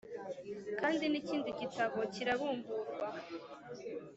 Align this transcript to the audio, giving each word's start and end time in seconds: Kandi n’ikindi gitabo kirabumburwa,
Kandi 0.79 1.03
n’ikindi 1.07 1.49
gitabo 1.59 1.99
kirabumburwa, 2.13 3.07